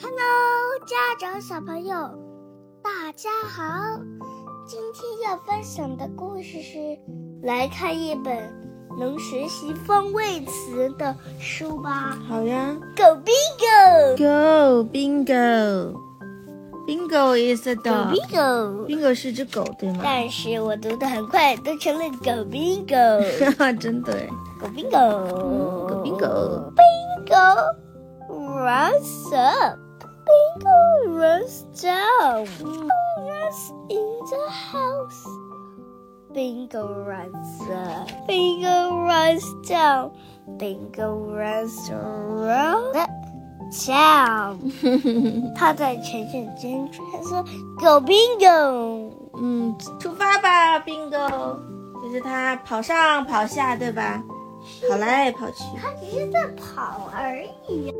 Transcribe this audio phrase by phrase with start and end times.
[0.00, 0.16] Hello，
[0.86, 1.94] 家长小朋友，
[2.82, 4.00] 大家好！
[4.66, 6.98] 今天要分享的故事是
[7.42, 8.34] 来看一本
[8.98, 12.18] 能学习方位词的书吧。
[12.26, 14.16] 好呀，Go bingo!
[14.16, 15.94] Go bingo!
[16.86, 18.14] Bingo is a dog.
[18.14, 18.86] Bingo!
[18.86, 20.00] Bingo 是只狗，对吗？
[20.02, 23.20] 但是我读的很快，都成了 Go bingo！
[23.38, 24.26] 哈哈，真的。
[24.58, 25.86] Go bingo!
[25.86, 26.72] Go bingo!
[26.72, 27.56] Bingo
[28.62, 29.78] runs up.
[30.24, 32.46] Bingo runs down.
[32.58, 32.86] Bingo
[33.26, 35.26] runs in the house.
[36.32, 38.08] Bingo runs up.
[38.26, 40.12] Bingo runs down.
[40.58, 42.94] Bingo runs around
[43.72, 44.58] town.
[45.56, 47.44] 他在前线间穿梭
[47.78, 49.12] ，Go Bingo！
[49.34, 51.58] 嗯，出发吧，Bingo！
[52.02, 54.22] 就是他跑上跑下，对吧？
[54.88, 55.64] 跑来跑去。
[55.80, 57.92] 他只是在跑而已。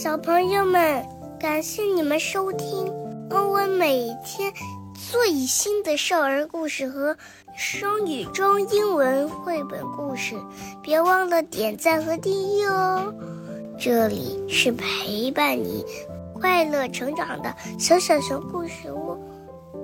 [0.00, 1.04] 小朋友们，
[1.40, 2.86] 感谢你们收听
[3.30, 4.52] 欧文每天
[4.94, 7.16] 最新的少儿故事和
[7.56, 10.36] 双语中英文绘本故事，
[10.80, 13.12] 别忘了点赞和订阅哦。
[13.76, 15.84] 这里是陪伴你
[16.32, 19.18] 快乐成长的小小熊故事屋，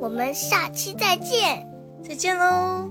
[0.00, 1.66] 我们下期再见，
[2.08, 2.88] 再见喽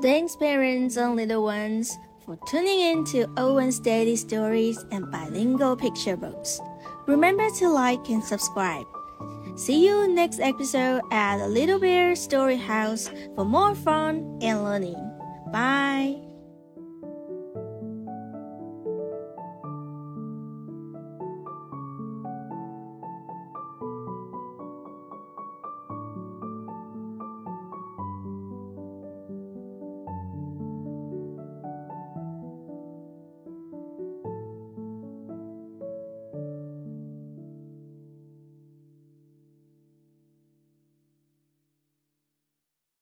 [0.00, 1.92] ！Thanks, parents and little ones.
[2.24, 6.60] For tuning in to Owen's Daily Stories and Bilingual Picture Books.
[7.06, 8.86] Remember to like and subscribe.
[9.56, 14.96] See you next episode at Little Bear Story House for more fun and learning.
[15.52, 16.29] Bye.